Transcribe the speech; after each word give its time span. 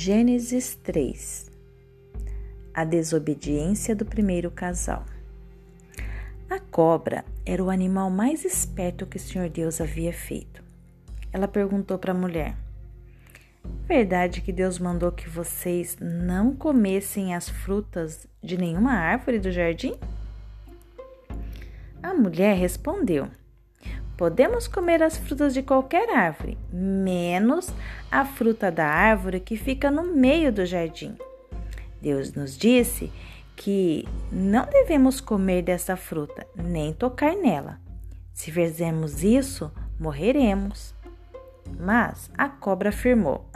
Gênesis 0.00 0.76
3 0.84 1.50
A 2.72 2.84
desobediência 2.84 3.96
do 3.96 4.04
primeiro 4.04 4.48
casal. 4.48 5.04
A 6.48 6.60
cobra 6.60 7.24
era 7.44 7.64
o 7.64 7.68
animal 7.68 8.08
mais 8.08 8.44
esperto 8.44 9.04
que 9.06 9.16
o 9.16 9.20
Senhor 9.20 9.48
Deus 9.48 9.80
havia 9.80 10.12
feito. 10.12 10.62
Ela 11.32 11.48
perguntou 11.48 11.98
para 11.98 12.12
a 12.12 12.14
mulher: 12.14 12.56
Verdade 13.88 14.40
que 14.40 14.52
Deus 14.52 14.78
mandou 14.78 15.10
que 15.10 15.28
vocês 15.28 15.96
não 16.00 16.54
comessem 16.54 17.34
as 17.34 17.48
frutas 17.48 18.24
de 18.40 18.56
nenhuma 18.56 18.92
árvore 18.92 19.40
do 19.40 19.50
jardim? 19.50 19.96
A 22.00 22.14
mulher 22.14 22.56
respondeu: 22.56 23.26
Podemos 24.18 24.66
comer 24.66 25.00
as 25.00 25.16
frutas 25.16 25.54
de 25.54 25.62
qualquer 25.62 26.10
árvore, 26.10 26.58
menos 26.72 27.72
a 28.10 28.24
fruta 28.24 28.68
da 28.68 28.84
árvore 28.84 29.38
que 29.38 29.56
fica 29.56 29.92
no 29.92 30.02
meio 30.02 30.52
do 30.52 30.66
jardim. 30.66 31.16
Deus 32.02 32.32
nos 32.32 32.58
disse 32.58 33.12
que 33.54 34.08
não 34.32 34.66
devemos 34.66 35.20
comer 35.20 35.62
dessa 35.62 35.96
fruta, 35.96 36.44
nem 36.56 36.92
tocar 36.92 37.36
nela. 37.36 37.80
Se 38.34 38.50
fizermos 38.50 39.22
isso, 39.22 39.70
morreremos. 40.00 40.92
Mas 41.78 42.28
a 42.36 42.48
cobra 42.48 42.88
afirmou: 42.88 43.48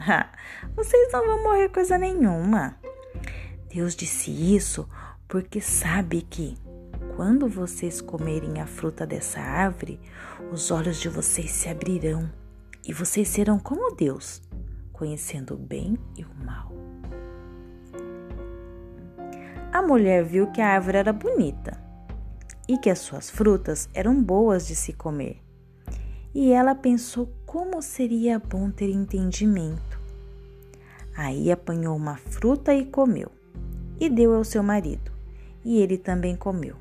Vocês 0.77 1.13
não 1.13 1.27
vão 1.27 1.43
morrer 1.43 1.71
coisa 1.71 1.99
nenhuma. 1.99 2.77
Deus 3.69 3.97
disse 3.97 4.31
isso 4.31 4.89
porque 5.27 5.61
sabe 5.61 6.23
que 6.23 6.57
quando 7.17 7.49
vocês 7.49 8.01
comerem 8.01 8.61
a 8.61 8.67
fruta 8.67 9.07
dessa 9.07 9.41
árvore, 9.41 10.01
os 10.51 10.71
olhos 10.71 10.99
de 10.99 11.09
vocês 11.09 11.51
se 11.51 11.69
abrirão 11.69 12.31
e 12.87 12.93
vocês 12.93 13.29
serão 13.29 13.59
como 13.59 13.95
Deus, 13.95 14.41
conhecendo 14.93 15.55
o 15.55 15.59
bem 15.59 15.99
e 16.17 16.25
o 16.25 16.35
mal. 16.45 16.73
A 19.73 19.83
mulher 19.83 20.25
viu 20.25 20.51
que 20.51 20.61
a 20.61 20.69
árvore 20.69 20.99
era 20.99 21.13
bonita 21.13 21.79
e 22.69 22.79
que 22.79 22.89
as 22.89 23.01
suas 23.01 23.29
frutas 23.29 23.89
eram 23.93 24.23
boas 24.23 24.67
de 24.67 24.75
se 24.75 24.93
comer. 24.93 25.41
E 26.35 26.53
ela 26.53 26.75
pensou 26.75 27.31
como 27.45 27.83
seria 27.83 28.39
bom 28.39 28.71
ter 28.71 28.89
entendimento. 28.89 30.01
Aí 31.15 31.53
apanhou 31.53 31.95
uma 31.95 32.17
fruta 32.17 32.75
e 32.75 32.87
comeu, 32.87 33.31
e 34.01 34.09
deu 34.09 34.35
ao 34.35 34.45
seu 34.45 34.63
marido, 34.63 35.13
e 35.63 35.79
ele 35.79 35.99
também 35.99 36.35
comeu. 36.35 36.77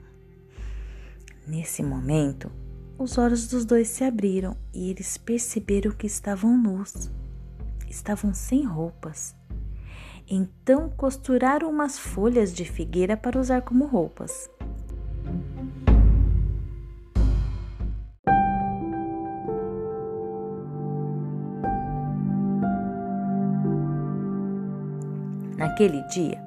Nesse 1.47 1.81
momento, 1.81 2.51
os 2.97 3.17
olhos 3.17 3.47
dos 3.47 3.65
dois 3.65 3.87
se 3.87 4.03
abriram 4.03 4.55
e 4.73 4.91
eles 4.91 5.17
perceberam 5.17 5.91
que 5.91 6.05
estavam 6.05 6.55
nus, 6.55 7.09
estavam 7.89 8.33
sem 8.33 8.63
roupas. 8.63 9.35
Então 10.29 10.89
costuraram 10.89 11.69
umas 11.69 11.97
folhas 11.97 12.53
de 12.53 12.63
figueira 12.63 13.17
para 13.17 13.39
usar 13.39 13.63
como 13.63 13.85
roupas. 13.85 14.49
Naquele 25.57 26.01
dia, 26.07 26.39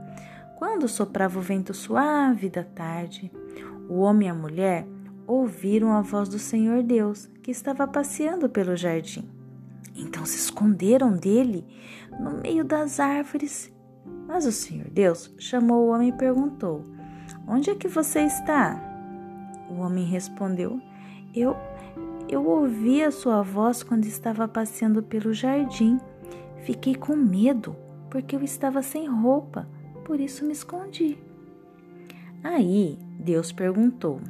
quando 0.56 0.88
soprava 0.88 1.38
o 1.38 1.42
vento 1.42 1.74
suave 1.74 2.48
da 2.48 2.62
tarde, 2.62 3.30
o 3.88 4.00
homem 4.00 4.28
e 4.28 4.30
a 4.30 4.34
mulher 4.34 4.86
ouviram 5.26 5.92
a 5.92 6.00
voz 6.00 6.28
do 6.28 6.38
Senhor 6.38 6.82
Deus, 6.82 7.28
que 7.42 7.50
estava 7.50 7.86
passeando 7.86 8.48
pelo 8.48 8.76
jardim. 8.76 9.28
Então 9.94 10.24
se 10.26 10.36
esconderam 10.36 11.16
dele 11.16 11.64
no 12.18 12.40
meio 12.42 12.64
das 12.64 12.98
árvores. 12.98 13.72
Mas 14.26 14.46
o 14.46 14.52
Senhor 14.52 14.88
Deus 14.90 15.32
chamou 15.38 15.86
o 15.86 15.90
homem 15.90 16.08
e 16.08 16.12
perguntou: 16.12 16.82
Onde 17.46 17.70
é 17.70 17.74
que 17.74 17.88
você 17.88 18.20
está? 18.20 18.80
O 19.70 19.80
homem 19.80 20.04
respondeu: 20.04 20.80
Eu 21.34 21.56
eu 22.28 22.46
ouvi 22.46 23.02
a 23.02 23.10
sua 23.10 23.42
voz 23.42 23.82
quando 23.82 24.06
estava 24.06 24.48
passeando 24.48 25.02
pelo 25.02 25.34
jardim. 25.34 26.00
Fiquei 26.64 26.94
com 26.94 27.14
medo, 27.14 27.76
porque 28.10 28.34
eu 28.34 28.42
estava 28.42 28.82
sem 28.82 29.06
roupa, 29.06 29.68
por 30.04 30.18
isso 30.18 30.44
me 30.44 30.52
escondi. 30.52 31.18
Aí 32.42 32.98
Deus 33.24 33.50
perguntou: 33.50 34.20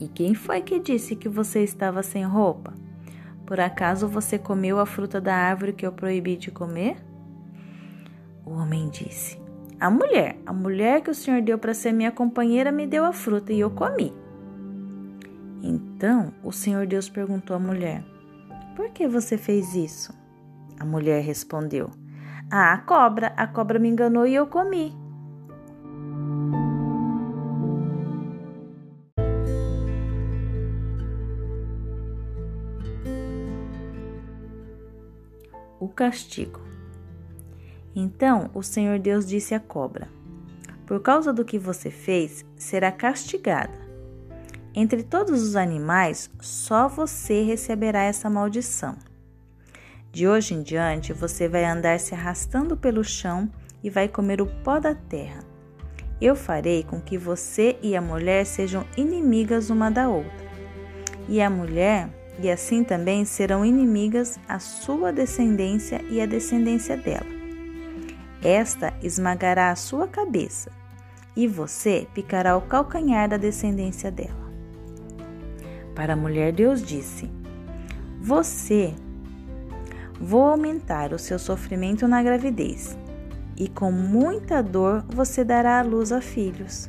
E 0.00 0.08
quem 0.08 0.34
foi 0.34 0.60
que 0.60 0.80
disse 0.80 1.14
que 1.14 1.28
você 1.28 1.62
estava 1.62 2.02
sem 2.02 2.24
roupa? 2.24 2.74
Por 3.46 3.60
acaso 3.60 4.08
você 4.08 4.36
comeu 4.36 4.80
a 4.80 4.86
fruta 4.86 5.20
da 5.20 5.34
árvore 5.36 5.72
que 5.72 5.86
eu 5.86 5.92
proibi 5.92 6.36
de 6.36 6.50
comer? 6.50 6.96
O 8.44 8.50
homem 8.54 8.88
disse: 8.88 9.40
A 9.78 9.88
mulher, 9.88 10.36
a 10.44 10.52
mulher 10.52 11.02
que 11.02 11.10
o 11.10 11.14
Senhor 11.14 11.40
deu 11.40 11.56
para 11.56 11.72
ser 11.72 11.92
minha 11.92 12.10
companheira, 12.10 12.72
me 12.72 12.84
deu 12.84 13.04
a 13.04 13.12
fruta 13.12 13.52
e 13.52 13.60
eu 13.60 13.70
comi. 13.70 14.12
Então 15.62 16.34
o 16.42 16.50
Senhor 16.50 16.86
Deus 16.88 17.08
perguntou 17.08 17.54
à 17.54 17.60
mulher: 17.60 18.04
Por 18.74 18.90
que 18.90 19.06
você 19.06 19.38
fez 19.38 19.72
isso? 19.76 20.12
A 20.80 20.84
mulher 20.84 21.22
respondeu: 21.22 21.90
Ah, 22.50 22.72
a 22.72 22.78
cobra, 22.78 23.28
a 23.36 23.46
cobra 23.46 23.78
me 23.78 23.88
enganou 23.88 24.26
e 24.26 24.34
eu 24.34 24.48
comi. 24.48 25.03
O 35.84 35.88
castigo. 35.88 36.60
Então 37.94 38.50
o 38.54 38.62
Senhor 38.62 38.98
Deus 38.98 39.26
disse 39.26 39.54
à 39.54 39.60
cobra: 39.60 40.08
Por 40.86 41.00
causa 41.00 41.32
do 41.32 41.44
que 41.44 41.58
você 41.58 41.90
fez, 41.90 42.44
será 42.56 42.90
castigada. 42.90 43.84
Entre 44.74 45.02
todos 45.02 45.42
os 45.42 45.54
animais, 45.54 46.30
só 46.40 46.88
você 46.88 47.42
receberá 47.42 48.02
essa 48.02 48.28
maldição. 48.28 48.96
De 50.10 50.26
hoje 50.26 50.54
em 50.54 50.62
diante, 50.62 51.12
você 51.12 51.48
vai 51.48 51.64
andar 51.64 52.00
se 52.00 52.14
arrastando 52.14 52.76
pelo 52.76 53.04
chão 53.04 53.50
e 53.82 53.90
vai 53.90 54.08
comer 54.08 54.40
o 54.40 54.46
pó 54.46 54.80
da 54.80 54.94
terra. 54.94 55.44
Eu 56.20 56.34
farei 56.34 56.82
com 56.82 57.00
que 57.00 57.18
você 57.18 57.76
e 57.82 57.94
a 57.94 58.00
mulher 58.00 58.46
sejam 58.46 58.84
inimigas 58.96 59.70
uma 59.70 59.90
da 59.90 60.08
outra. 60.08 60.44
E 61.28 61.40
a 61.40 61.50
mulher 61.50 62.08
e 62.38 62.50
assim 62.50 62.82
também 62.82 63.24
serão 63.24 63.64
inimigas 63.64 64.38
a 64.48 64.58
sua 64.58 65.12
descendência 65.12 66.02
e 66.10 66.20
a 66.20 66.26
descendência 66.26 66.96
dela. 66.96 67.26
Esta 68.42 68.92
esmagará 69.02 69.70
a 69.70 69.76
sua 69.76 70.06
cabeça, 70.06 70.70
e 71.36 71.46
você 71.46 72.06
picará 72.14 72.56
o 72.56 72.62
calcanhar 72.62 73.28
da 73.28 73.36
descendência 73.36 74.10
dela. 74.10 74.44
Para 75.94 76.12
a 76.14 76.16
mulher, 76.16 76.52
Deus 76.52 76.82
disse: 76.82 77.30
Você 78.20 78.92
vou 80.20 80.42
aumentar 80.42 81.12
o 81.12 81.18
seu 81.18 81.38
sofrimento 81.38 82.06
na 82.06 82.22
gravidez, 82.22 82.98
e 83.56 83.68
com 83.68 83.90
muita 83.90 84.62
dor 84.62 85.04
você 85.08 85.44
dará 85.44 85.78
à 85.78 85.82
luz 85.82 86.12
a 86.12 86.20
filhos. 86.20 86.88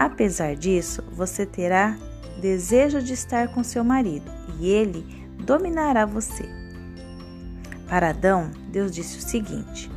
Apesar 0.00 0.56
disso, 0.56 1.04
você 1.12 1.44
terá 1.44 1.94
desejo 2.40 3.02
de 3.02 3.12
estar 3.12 3.48
com 3.48 3.62
seu 3.62 3.84
marido 3.84 4.32
e 4.58 4.66
ele 4.66 5.04
dominará 5.44 6.06
você. 6.06 6.48
Para 7.86 8.08
Adão, 8.08 8.50
Deus 8.70 8.92
disse 8.92 9.18
o 9.18 9.20
seguinte: 9.20 9.90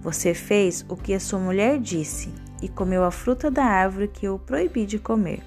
Você 0.00 0.32
fez 0.32 0.82
o 0.88 0.96
que 0.96 1.12
a 1.12 1.20
sua 1.20 1.38
mulher 1.38 1.78
disse 1.78 2.32
e 2.62 2.70
comeu 2.70 3.04
a 3.04 3.10
fruta 3.10 3.50
da 3.50 3.64
árvore 3.64 4.08
que 4.08 4.26
eu 4.26 4.38
proibi 4.38 4.86
de 4.86 4.98
comer. 4.98 5.42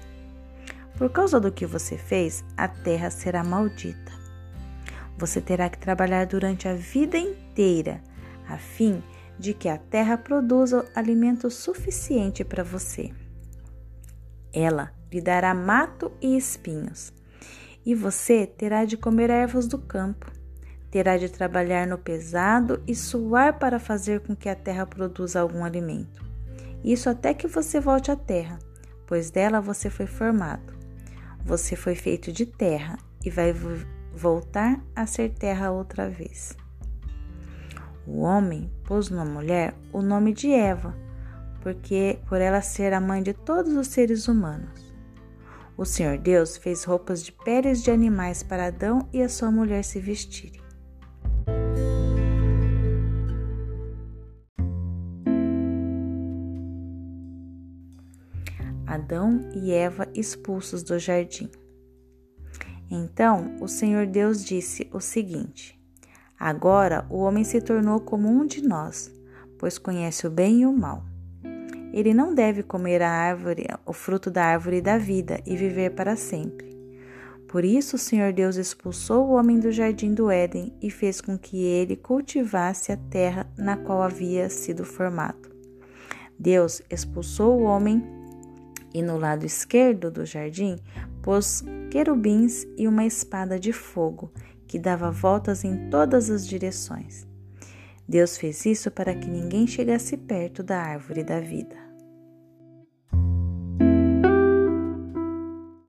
Por 0.96 1.10
causa 1.10 1.40
do 1.40 1.50
que 1.50 1.66
você 1.66 1.98
fez, 1.98 2.44
a 2.56 2.68
terra 2.68 3.10
será 3.10 3.42
maldita. 3.42 4.12
Você 5.18 5.40
terá 5.40 5.68
que 5.68 5.78
trabalhar 5.78 6.26
durante 6.26 6.68
a 6.68 6.74
vida 6.74 7.18
inteira, 7.18 8.00
a 8.48 8.56
fim 8.58 9.02
de 9.40 9.52
que 9.52 9.68
a 9.68 9.76
terra 9.76 10.16
produza 10.16 10.88
alimento 10.94 11.50
suficiente 11.50 12.44
para 12.44 12.62
você. 12.62 13.12
Ela 14.52 14.92
lhe 15.10 15.20
dará 15.20 15.54
mato 15.54 16.12
e 16.20 16.36
espinhos 16.36 17.12
e 17.84 17.94
você 17.94 18.46
terá 18.46 18.84
de 18.84 18.96
comer 18.96 19.30
ervas 19.30 19.66
do 19.66 19.78
campo. 19.78 20.30
Terá 20.90 21.16
de 21.16 21.28
trabalhar 21.28 21.86
no 21.86 21.98
pesado 21.98 22.82
e 22.86 22.94
suar 22.94 23.58
para 23.58 23.78
fazer 23.78 24.20
com 24.20 24.36
que 24.36 24.48
a 24.48 24.54
terra 24.54 24.86
produza 24.86 25.40
algum 25.40 25.64
alimento. 25.64 26.22
Isso 26.84 27.08
até 27.08 27.32
que 27.32 27.48
você 27.48 27.80
volte 27.80 28.10
à 28.10 28.16
terra, 28.16 28.58
pois 29.06 29.30
dela 29.30 29.60
você 29.60 29.88
foi 29.88 30.06
formado. 30.06 30.74
Você 31.44 31.74
foi 31.74 31.94
feito 31.94 32.30
de 32.30 32.44
terra 32.44 32.98
e 33.24 33.30
vai 33.30 33.54
voltar 34.14 34.84
a 34.94 35.06
ser 35.06 35.30
terra 35.30 35.70
outra 35.70 36.08
vez. 36.10 36.56
O 38.06 38.20
homem 38.20 38.70
pôs 38.84 39.08
na 39.08 39.24
mulher 39.24 39.74
o 39.92 40.02
nome 40.02 40.34
de 40.34 40.52
Eva, 40.52 40.94
porque 41.62 42.18
por 42.28 42.40
ela 42.40 42.60
ser 42.60 42.92
a 42.92 43.00
mãe 43.00 43.22
de 43.22 43.32
todos 43.32 43.72
os 43.74 43.86
seres 43.86 44.28
humanos. 44.28 44.92
O 45.76 45.84
Senhor 45.84 46.18
Deus 46.18 46.56
fez 46.56 46.84
roupas 46.84 47.24
de 47.24 47.32
peles 47.32 47.82
de 47.82 47.90
animais 47.90 48.42
para 48.42 48.66
Adão 48.66 49.08
e 49.12 49.22
a 49.22 49.28
sua 49.28 49.50
mulher 49.50 49.82
se 49.84 49.98
vestirem. 50.00 50.60
Adão 58.86 59.48
e 59.54 59.72
Eva 59.72 60.06
expulsos 60.14 60.82
do 60.82 60.98
jardim. 60.98 61.50
Então 62.90 63.56
o 63.58 63.66
Senhor 63.66 64.06
Deus 64.06 64.44
disse 64.44 64.90
o 64.92 65.00
seguinte: 65.00 65.80
Agora 66.38 67.06
o 67.08 67.18
homem 67.18 67.42
se 67.42 67.60
tornou 67.62 68.00
como 68.00 68.28
um 68.28 68.46
de 68.46 68.60
nós, 68.60 69.10
pois 69.58 69.78
conhece 69.78 70.26
o 70.26 70.30
bem 70.30 70.60
e 70.60 70.66
o 70.66 70.72
mal. 70.72 71.11
Ele 71.92 72.14
não 72.14 72.34
deve 72.34 72.62
comer 72.62 73.02
a 73.02 73.10
árvore, 73.10 73.66
o 73.84 73.92
fruto 73.92 74.30
da 74.30 74.44
árvore 74.44 74.80
da 74.80 74.96
vida 74.96 75.40
e 75.46 75.54
viver 75.54 75.90
para 75.90 76.16
sempre. 76.16 76.72
Por 77.46 77.66
isso 77.66 77.96
o 77.96 77.98
Senhor 77.98 78.32
Deus 78.32 78.56
expulsou 78.56 79.26
o 79.26 79.32
homem 79.32 79.60
do 79.60 79.70
jardim 79.70 80.14
do 80.14 80.30
Éden 80.30 80.72
e 80.80 80.90
fez 80.90 81.20
com 81.20 81.36
que 81.36 81.62
ele 81.62 81.96
cultivasse 81.96 82.90
a 82.90 82.96
terra 82.96 83.46
na 83.58 83.76
qual 83.76 84.02
havia 84.02 84.48
sido 84.48 84.86
formado. 84.86 85.50
Deus 86.38 86.80
expulsou 86.88 87.60
o 87.60 87.64
homem 87.64 88.02
e 88.94 89.02
no 89.02 89.18
lado 89.18 89.44
esquerdo 89.44 90.10
do 90.10 90.24
jardim 90.24 90.78
pôs 91.20 91.62
querubins 91.90 92.66
e 92.76 92.88
uma 92.88 93.04
espada 93.04 93.60
de 93.60 93.72
fogo 93.72 94.32
que 94.66 94.78
dava 94.78 95.10
voltas 95.10 95.62
em 95.62 95.90
todas 95.90 96.30
as 96.30 96.48
direções. 96.48 97.26
Deus 98.08 98.38
fez 98.38 98.64
isso 98.64 98.90
para 98.90 99.14
que 99.14 99.28
ninguém 99.28 99.66
chegasse 99.66 100.16
perto 100.16 100.62
da 100.62 100.78
árvore 100.78 101.22
da 101.22 101.38
vida. 101.38 101.81